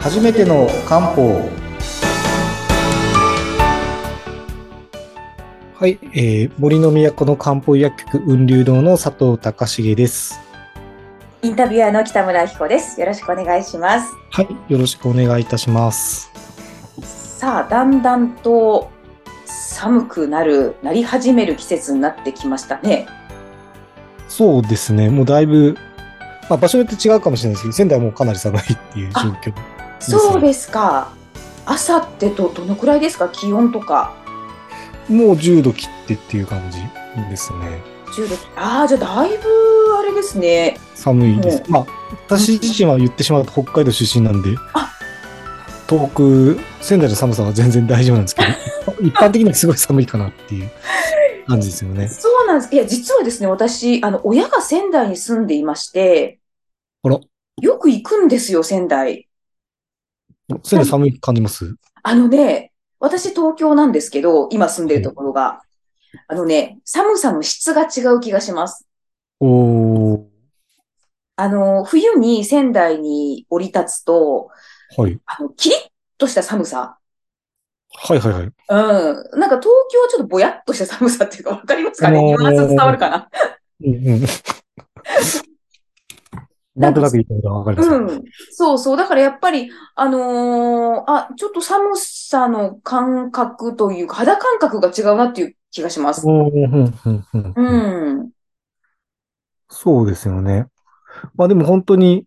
[0.00, 1.50] 初めての漢方
[5.74, 10.40] はい、えー、森の都の漢方薬局雲流堂の佐藤隆重です。
[11.42, 12.98] インタビュアーの北村彦です。
[12.98, 14.14] よろしくお願いします。
[14.30, 16.30] はい、よろしくお願いいたします。
[17.02, 18.90] さあ、だんだんと
[19.44, 23.06] 寒くなる、なり始める季節になってきましたね。
[24.28, 25.76] そうですね、もうだいぶ、
[26.48, 29.79] まあ、場所によって違うかもしれないですけど、仙台はもうかなり寒いっていう状況。
[30.00, 31.12] そうですか。
[31.66, 33.28] 朝ってど、どのくらいですか？
[33.28, 34.14] 気温とか。
[35.08, 36.78] もう10度切ってっていう感じ
[37.28, 37.82] ですね。
[38.16, 38.36] 10度。
[38.56, 40.78] ああ、じゃあだいぶあれですね。
[40.94, 41.62] 寒いです。
[41.66, 41.86] うまあ、
[42.28, 44.92] 私自身は言ってしまうと北海道出身なんであ、
[45.88, 48.48] 東北、仙台の寒さは全然大丈夫なんですけど、
[49.02, 50.70] 一般的にはすごい寒いかなっていう
[51.46, 52.08] 感じですよね。
[52.08, 52.74] そうなんです。
[52.74, 56.38] いや、実はですね、私、あの、親が仙台に住んでいまして、
[57.02, 57.18] あら、
[57.60, 59.28] よく行くんですよ、仙台。
[60.62, 61.74] 仙台寒い感じます？
[62.02, 65.62] あのね、私東京なんですけど、今住んでるところが、
[66.26, 68.86] あのね、寒さの質が違う気がします。
[69.38, 70.22] おー、
[71.36, 74.50] あの、冬に仙台に降り立つと、
[74.96, 75.18] はい。
[75.24, 75.78] あの、キリッ
[76.18, 76.98] とした寒さ。
[77.92, 78.42] はいはいはい。
[78.42, 78.52] うん。
[79.40, 82.18] なんか東京はちょっとぼやっとした寒さっていうか、わかりますかね？
[82.18, 83.28] あのーニュアンス伝わるかな？
[83.84, 84.20] うんうん。
[86.80, 87.90] なんとなく言ったことはわかります。
[87.90, 88.24] うん。
[88.52, 88.96] そうそう。
[88.96, 96.26] だからやっぱり、あのーあ、ちょっと寒さの感覚というか、肌感覚が違うなっていう気がします。
[96.26, 96.92] うん
[97.56, 97.62] う
[98.24, 98.30] ん。
[99.68, 100.66] そうですよね。
[101.34, 102.24] まあでも本当に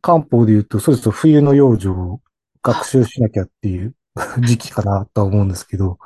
[0.00, 2.20] 漢方で言うと、そうですと冬の養生を
[2.62, 3.94] 学習しなきゃっていう
[4.40, 5.98] 時期かなとは思うんですけど、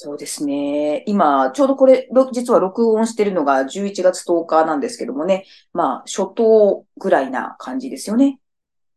[0.00, 1.02] そうですね。
[1.08, 5.44] 今、ちょうどこれ、ろ実は録音してるのが11月10日なんですけどもね。
[5.72, 8.38] まあ、初冬ぐらいな感じですよね。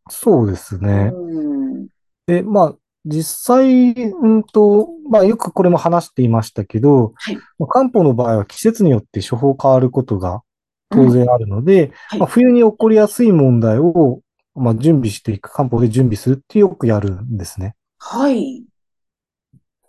[0.08, 1.10] そうですね。
[1.12, 1.88] うん。
[2.28, 10.42] で、まあ実際、うんと、まあよくこれも話していましたけど、はいまあ漢方の場合は季節によって処方変わることが
[10.88, 14.20] 当然あるので、はいまあ、冬に起こりやすい問題を、
[14.54, 17.74] まあ、準備していく、漢方で準備するってよくやるんですね。
[17.98, 18.62] はい。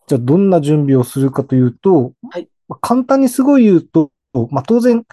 [0.07, 4.11] じゃあ、どんな準備をするかというと、はいまあ簡単にすごい言うと、
[4.49, 5.03] まあ、当然、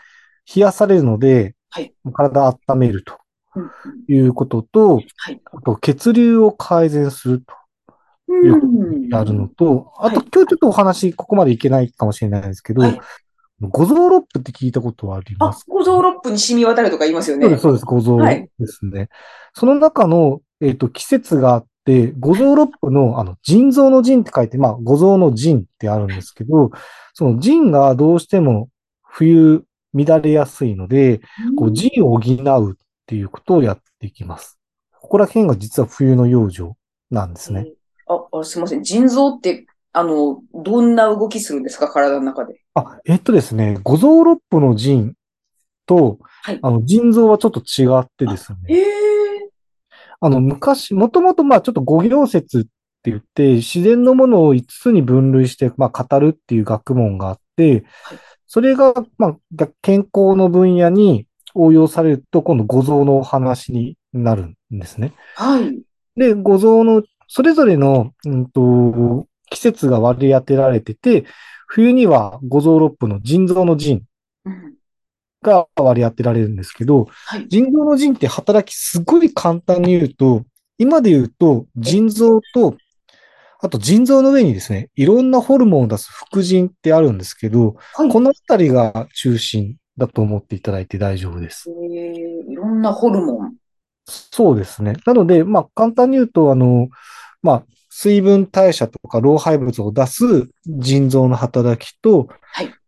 [0.54, 3.16] 冷やされるので、はい体を温めると
[3.54, 3.70] うんうん
[4.12, 5.40] いうことと、はい。
[5.44, 7.54] あと血流を改善すると
[8.28, 9.08] うん。
[9.08, 13.00] やるのと、あとはい今日ちょっとお話、ここまでいけないかもしれないですけど、はい
[13.60, 17.62] 五臓六腑って聞いたことはありまあす、五臓六腑に染み渡るとか言いますよねそうです、。
[17.62, 19.08] そうです、五臓はいですね。
[19.52, 26.70] その中の、えっ、と、季節があって、五臓六腑の、あの、腎臓の腎って書いて、まあ、五臓の腎ってあるんですけど、
[27.14, 28.68] その腎がどうしても
[29.02, 29.64] 冬
[29.94, 31.20] 乱れやすいので、
[31.56, 32.76] こう、腎を補うっ
[33.06, 34.58] ていうことをやっていきます。
[35.00, 36.74] ここら辺が実は冬の養生
[37.10, 37.66] なんですね。
[38.06, 38.82] あ、あ、すみません。
[38.82, 41.88] 腎臓って、あの、どんな動きするんですか？
[41.88, 42.60] 体の中で。
[42.74, 45.14] あ、えっとですね、五臓六腑の腎
[45.86, 48.58] と、はいあの、腎臓はちょっと違ってですね。
[48.68, 48.84] へえ。
[50.20, 52.62] あの、昔、もともと、まあ、ちょっと五行説っ
[53.02, 65.14] て言って、自然のものを5つに分類して、まあ、語るっていう学問があってはい、それが、まあ、逆健康の分野に応用されると、今度五臓のお話になるんですね。
[65.36, 65.82] はい。
[66.16, 71.24] で、五臓の、それぞれの、うんと、季節が割り当てられてて、
[71.66, 74.02] 冬には五臓六腑の腎臓の腎うん。
[75.42, 77.48] が割り当てられるんですけど、はい。
[77.48, 80.44] 腎臓の腎って働きすごい簡単に言うと、
[80.78, 82.76] 今で言うと腎臓と、
[83.62, 88.08] あと腎臓の上にですね、いろんなホルモンを出す副腎ってあるんですけど、はい。
[88.10, 91.70] このあたりが中心だと思っていただいて大丈夫です。
[91.70, 93.54] えーいろんなホルモン。
[94.06, 94.94] そうですね。
[95.06, 96.88] なので、まあ簡単に言うと、あの、
[97.42, 102.28] まあ水分代謝とか老廃物を出す腎臓の働きと、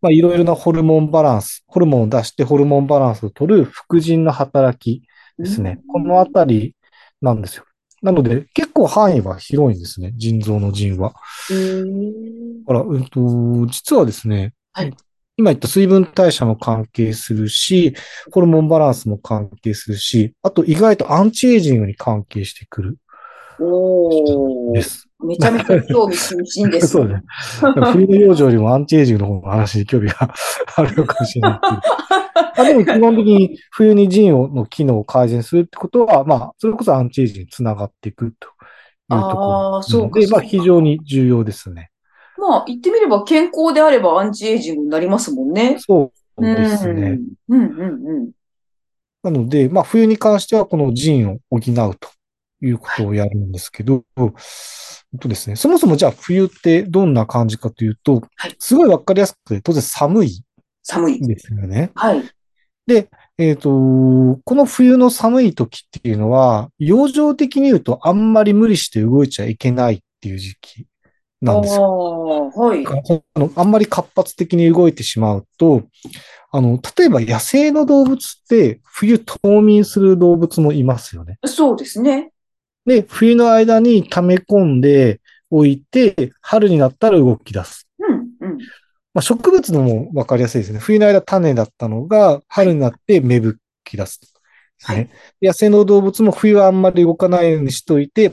[0.01, 5.03] はいろいろなホルモンバランス、ホルモンを出してホルモンバランスを取る副腎の働き
[5.39, 5.81] ですね。
[5.89, 6.77] このあたり
[7.21, 7.65] なんですよ。
[8.01, 10.13] なので、結構範囲は広いんですね。
[10.17, 11.11] 腎臓の腎は。
[11.11, 11.15] だ
[12.67, 14.95] から、うんと、実はですね、はい
[15.39, 17.95] 今言った水分代謝も関係するし、
[18.31, 22.99] ホルモンバランスも関係するし、あと意外とアンチエイジングに関係してくる
[23.61, 24.75] おー。
[24.75, 25.09] です。
[25.25, 26.89] めちゃめちゃ興味津々です。
[26.89, 27.23] そうね。
[27.93, 30.35] 冬の養生よりもアンチエイジングの方の話に興味が
[30.77, 31.61] あるのかもしれない。
[32.55, 38.49] あでも基本的に冬に腎をの機能を改善するってことは、まあ、それこそアンチエイジングにつながっていくと
[39.15, 39.43] いうところ
[39.77, 40.21] ああ、そうか。
[40.21, 41.91] で、まあ非常に重要ですね。
[42.39, 45.77] まあ、言ってみれば健康であればアンチエイジングになりますもんね。
[45.79, 47.21] そうですね。
[47.49, 47.61] うん。
[47.61, 48.31] うんうんうん。
[49.23, 52.09] なので、まあ冬に関してはこの腎を補うと
[52.63, 60.45] いうことをやるんですけど、えっとですね、そもそもじゃあ冬ってどんな感じかというとはい、すごいわかりやすくて、当然寒い
[60.83, 61.21] 寒い。
[61.21, 61.91] ですよね。
[61.95, 62.23] はい。
[62.87, 70.87] で、えっと、この冬の寒い時っていうのは、養生的に言うとあんまり無理して動いちゃいけないっていう時期
[71.41, 72.51] なんですよ。
[72.55, 72.85] ああ、はい。
[72.87, 75.85] あの、あんまり活発的に動いてしまうと、
[76.51, 81.39] あの、例えば野生の動物って冬冬眠する動物もいますよね。
[81.47, 82.32] そうですね。
[82.87, 85.21] で、冬の間に溜め込んで
[85.51, 87.89] おいて、春になったら動き出す。
[87.99, 88.59] うん、うん。
[89.15, 90.79] まあ、植物のもわかりやすいですね。
[90.79, 94.21] 冬の間種だったのが、春になって芽吹き出す。
[94.21, 94.27] で
[94.83, 94.97] すね。
[94.97, 95.11] はい
[95.43, 98.33] 野生の動物も冬はあんまり動かないようにしといて、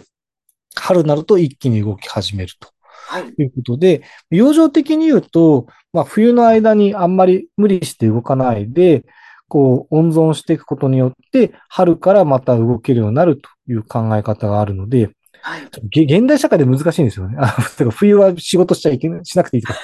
[0.75, 2.69] 春になると一気に動き始めると。
[3.07, 3.33] はい。
[3.33, 9.05] ということで、養生的に言うと、まあ、冬の間にあんまり無理して動かないで、
[9.47, 15.11] こう、温存していくことによって、春からまた動けるようになるという考え方があるので、
[15.41, 15.69] はい。
[16.05, 17.37] げ現代社会で難しいんですよね。
[17.39, 17.47] あ
[17.91, 19.79] 冬は仕事しちゃいけない、しなくていいとか。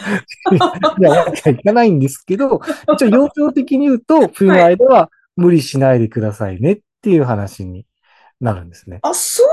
[1.00, 2.60] いや、わけはいかないんですけど、
[2.94, 7.86] 一応養生的に言うと、冬の間は無理しないでくださいねっていう話に
[8.42, 9.00] なるんですね。
[9.02, 9.44] あ、そ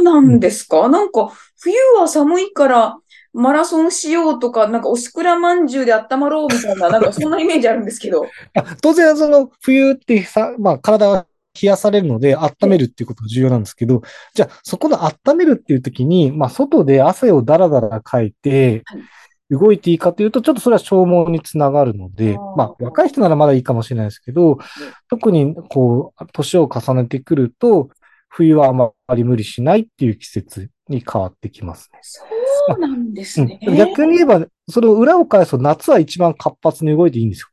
[0.00, 1.30] うなんですか、なんか、
[1.60, 2.96] 冬は寒いから、
[3.34, 8.26] マラソンしようとか、なんか、おしくらまんじゅうで温まろうみたいな、なんか、そんなイメージあるんですけど。
[8.54, 11.26] あ当然、その冬ってさ、まあ体は
[11.60, 14.02] 冷やされるので温めるっていうことが重要なんですけど、
[14.34, 19.02] じゃあそこの温めるっていう時に、まあ外で汗をだらだらかいてはい、
[19.50, 24.58] 動いていいかというと、ちょっとそれは消耗につながるのでまあ若い人ならまだいいかもしれないですけど、
[25.08, 27.90] 特にこう、年を重ねてくると、
[28.28, 31.98] 冬はあまり無理しないっていう季節に変わってきますね。
[32.02, 33.58] そうなんですね。
[33.66, 37.48] うん逆に言えば、それを裏を返すと夏は一番活発に動いていいんですよ。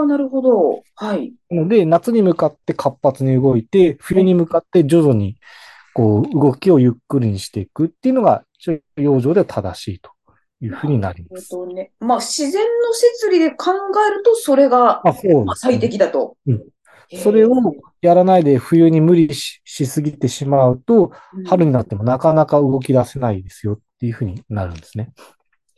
[0.00, 0.82] ああ、なるほど。
[0.96, 1.32] はい。
[1.50, 5.36] なので、夏に向かって活発に動いて、冬に向かって徐々に、
[5.94, 8.44] こう、動きをゆっくりにしていくっていうのが、
[8.96, 10.10] 養生では正しいと
[10.60, 11.50] いうふうになります。
[11.50, 13.72] とね、まあ、自然の摂理で考
[14.08, 16.36] えると、それが、あ、そうま最適だと。
[16.46, 16.62] うん
[17.18, 17.50] それを
[18.02, 21.10] やらないで冬に無理ししすぎてしまうと、
[21.44, 25.12] 春になってもなかなか動き出せないですよっていうふうになるんですね。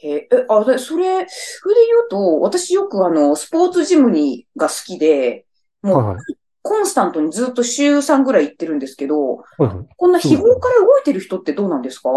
[0.02, 5.46] へえ、え、あ、で、それ、それで言うと、私よくあの、スポーツジムに、が好きで、
[5.82, 6.24] もう、はいはい。
[6.64, 9.86] コンスタントにずっと週3ぐらい行ってるんですけど、はいはい。
[9.96, 12.08] こんな日頃から動いてる人ってどうなんですか？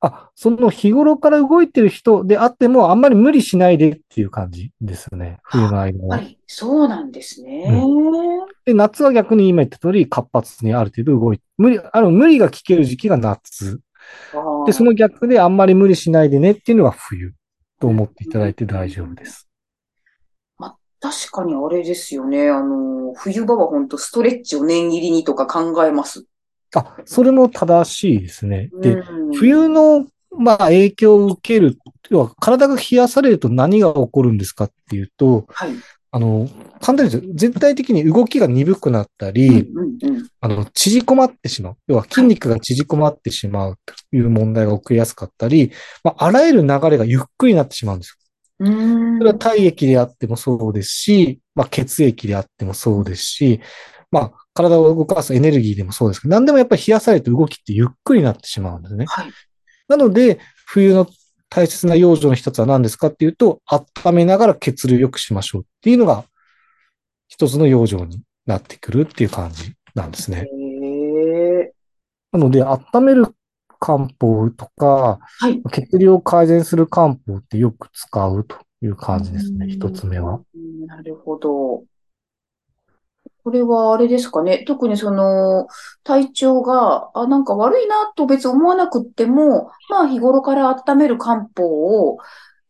[0.00, 5.38] あ、その日頃から動いてる人であっても、あんまり無理しないでっていう感じですね。
[5.44, 6.16] 冬の間は。
[6.16, 7.70] はい、そうなんですね。
[8.64, 13.80] で、夏は逆に今言った通り活発にある程度動いて、無理、あの、無理が効ける時期が夏。
[14.66, 17.32] で、その逆であんまり無理しないでねっていうのが冬
[17.80, 19.50] と思っていただいて大丈夫です。
[21.00, 22.50] 確かにあれですよね。
[22.50, 26.26] あの、冬場は本当ストレッチを念入りにとか考えます。
[26.74, 28.70] あ、それも正しいですね。
[28.80, 31.78] で、うん冬の、まあ、影響を受ける、
[32.10, 35.70] 要は体が冷やされると何が起こるんですかっていうと、はい。
[36.12, 36.48] あの、
[36.80, 39.68] 簡単に言うと、全体的に動きが鈍くなったり。
[40.40, 41.76] あの、縮こまってしまう。
[41.86, 45.70] 要は筋肉が縮こまってしまうという問題が起きやすかったり、
[46.02, 48.16] まあ、あらゆる流れがゆっくりになってしまうんですよ。
[49.18, 53.60] それは体液であってもそうですし、まあ、血液であってもそうですし、
[54.10, 59.06] まあ、体を動かすエネルギーでもそうですけど、何でもやっぱり冷やされると動きってゆっくりになってしまうんですね。
[59.06, 59.30] はい。
[59.88, 61.06] なので、冬の
[61.50, 66.24] 大切な養生の一つは何ですかっていうと、温めながら血流良くしましょうっていうのが、
[67.28, 70.48] 一つの養生になってくるっていう感じなんですね。
[72.32, 73.26] なので、温める
[73.80, 75.60] 漢方とか、はい。
[75.72, 80.40] 血流を改善する漢方ってよく使うという感じですね、うん一つ目は。
[80.54, 81.82] うんなるほど。
[83.42, 84.64] これはあれですかね。
[84.66, 85.66] 特にその、
[86.04, 92.18] 体調が、あ、なんか悪いなと別に思わなくっても、まあ日頃から温める漢方を、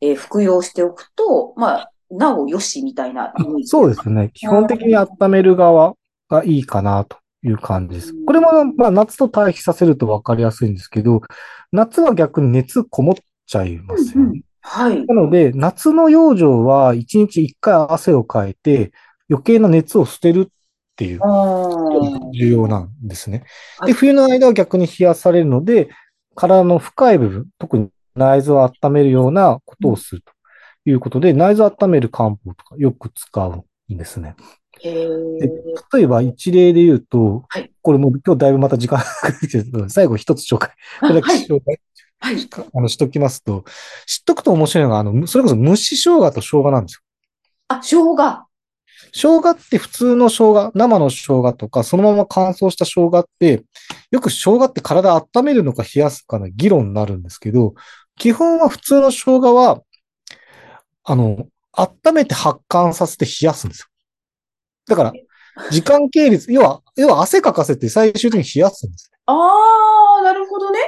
[0.00, 3.32] えー服用しておくと、まあ、なおよしみたいな。
[3.64, 4.30] そうですね。
[4.34, 5.94] 基本的に温める側
[6.28, 8.24] がいいかなという感じですうん。
[8.24, 11.20] これも、まあ、夏と対比させると分かりやすいんですけど、
[11.72, 13.14] 夏は逆に熱こもっ
[13.46, 14.42] ちゃいますようんうんね。
[14.62, 15.06] はい。
[15.06, 18.92] なので、夏の養生は1日1回汗をかいて、
[19.28, 20.50] 余計な熱を捨てる
[21.00, 21.20] っていう
[22.34, 23.38] 重要なんですね。
[23.38, 23.44] で、
[23.78, 25.88] はい冬の間は逆に冷やされるので、
[26.34, 30.32] 体の深い部分、特に内臓を温めるようなことをすると
[30.84, 33.64] いうことで、内臓を温める漢方とかよく使う
[33.94, 34.36] んですね。
[34.84, 35.08] え。
[35.94, 41.46] 例えば一例で言うと、はいこれもう今日だいぶまた時間がかかってる最後一つ紹介、これだけはい。
[41.46, 41.80] 紹介
[42.18, 42.48] はい。
[42.74, 43.64] あのしときますと、
[44.06, 47.00] 知っとくと面白いのが、あの、それこそ蒸し生姜と生姜なんですよ。
[47.68, 48.49] あ、生姜。
[49.12, 53.64] 生姜って普通の生姜、生の生姜とか、そのまま乾燥した生姜って、
[54.10, 57.74] よく生姜って体温めるのか冷やすかの議論になるんですけど、
[58.16, 59.80] 基本は普通の生姜は、
[61.04, 63.86] あの、温めて発汗させて冷やすんですよ。
[64.86, 65.12] だから、
[65.70, 69.10] 時間系列、要は、要は汗かかせて最終的に冷やすんです。
[69.26, 70.78] ああ、なるほどね。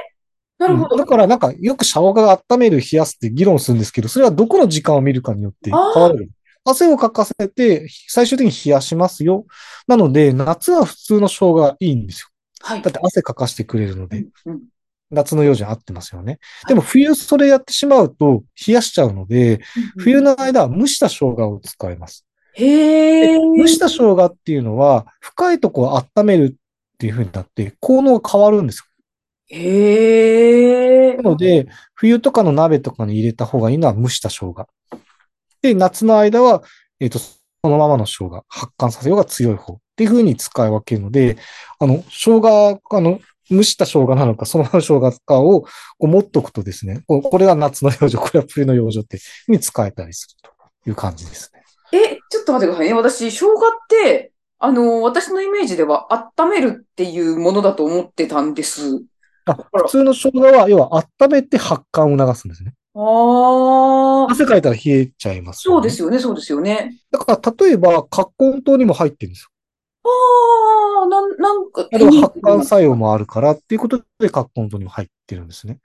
[0.57, 0.95] なるほど。
[0.95, 6.29] うんだからなんか、よく生姜が温める、冷やすって議論するんですけど、それはどこの時間を見るかによって変わる。
[6.65, 9.45] 汗をかかせて、最終的に冷やしますよ。
[9.87, 12.27] なので、夏は普通の生姜がいいんですよ。
[12.61, 12.89] はいだ。
[12.89, 14.61] って汗かかしてくれるので、うんうん
[15.13, 16.39] 夏の用事合ってますよね。
[16.67, 19.61] でも冬それやってしまうと冷やしちゃうので、
[19.97, 22.25] 冬の間は蒸した生姜を使います。
[22.53, 23.37] へえ。
[23.37, 28.85] 蒸した生姜っていうのは、深いところを温めるっていう風になって、効能が変わるんですよ。
[29.49, 31.17] へえ。
[31.17, 34.67] なので、冬とかの鍋とかに入れた方がいいのは蒸した生姜。
[35.63, 36.61] で、夏の間は、
[36.99, 41.37] えっ、と、そのままの生姜、発汗させようが強い方っていう風に使い分けるので、
[41.79, 45.69] あの、生姜、あの、蒸した生姜なのか、そのままの生姜かをこ
[46.01, 50.49] う持っとくとですね、これは夏の養生、これは冬の養生ってに使えたりする
[50.83, 51.63] という感じですね。
[51.97, 52.93] え、ちょっと待ってくださいね。
[52.93, 59.01] 私、生姜って、あの、私のイメージでは温めるっていうものだと思ってたんです。
[59.45, 62.73] あ、普通の生姜は、要は温めて発汗を促すんですね。
[62.95, 66.97] ああ、汗かいたら冷えちゃいます、そうですよね、そうですよね。
[67.11, 69.49] だから、例えば、葛根湯にも入ってるんですよ。
[70.03, 75.79] ああ、なん、なんか、あれは発汗作用もあるからっていうことで、葛根湯にも入ってるんですね。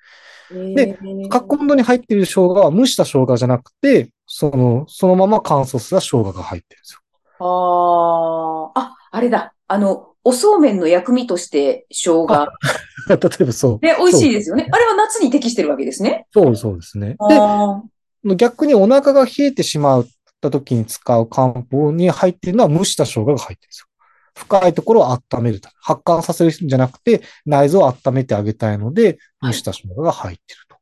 [0.75, 0.99] でで
[1.29, 7.01] 葛根湯に入っている生姜は蒸した生姜じゃなくて、その、そのまま乾燥した生姜が入ってるんですよ。
[7.39, 9.55] ああ、あ、あれだ。
[9.67, 12.29] あの、おそうめんの薬味として生姜。
[13.09, 13.87] 例えばそう。
[13.87, 14.69] ね、美味しいですよね。
[14.71, 16.27] あれは夏に適してるわけですね。
[16.33, 17.17] そうそうですね。
[17.19, 17.83] あ
[18.25, 20.07] で、逆にお腹が冷えてしまっ
[20.41, 23.87] た時に使う漢方に入っているのは蒸した生姜が入ってるんですよ。
[24.35, 25.75] 深いところを温めるため。
[25.81, 30.77] 発汗させるんじゃなくて、内臓を温めてあげたいので、はい蒸した生姜が入ってると。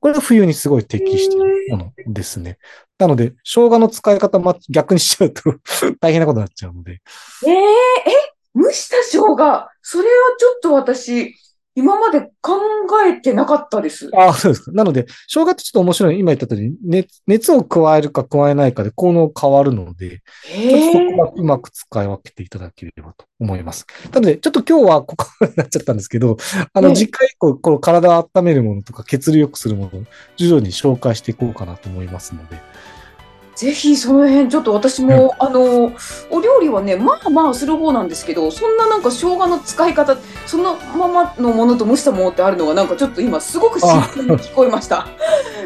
[0.00, 2.58] これが冬にすごい適しているものですね。
[2.98, 5.42] なので、生姜の使い方ま逆にしちゃうと
[6.00, 7.00] 大変なことになっちゃうので。
[7.46, 8.31] えええ、
[8.62, 9.68] 蒸した生姜。
[9.82, 11.34] それはちょっと私、
[11.74, 12.52] 今まで考
[13.06, 14.10] えてなかったです。
[14.14, 14.72] ああ、そうですか。
[14.72, 16.18] なので、生姜ってちょっと面白い。
[16.18, 20.22] 今言った通り、熱熱を加えるか加えないかで効能変わるので、
[20.68, 23.86] ちょっとそええこはうまく使い分けていただければと思います。
[24.12, 26.36] なので、ちょっと今日はここになっちゃったんですけど、
[26.74, 30.04] あの、ええ次回以降、この体を温めるものとか血流良くするものを
[30.36, 32.60] 徐々に紹介していこうかなと思いますので。
[33.54, 35.92] ぜひその辺、ちょっと私も、あの、
[36.30, 40.16] お料理はね、まあまあする方なんですけど、そんななんか生姜の使い方、
[40.46, 45.06] そのままのものと蒸したものってあるのが、なんかちょっと今すごく新鮮に聞こえました。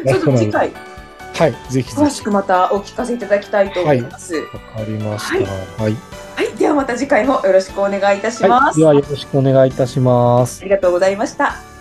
[0.05, 0.71] ちょっと次回、
[1.33, 1.93] はい、ぜひ。
[1.93, 4.35] 詳しくまたお聞かせいただきたいと思います。
[4.35, 4.43] はい。
[4.43, 5.83] わかりました。
[5.83, 5.95] はい。
[6.57, 8.65] ではまた次回もよろしくお願いいたします。
[8.65, 10.61] はい、ではよろしくお願いいたします。
[10.61, 11.76] ありがとうございました。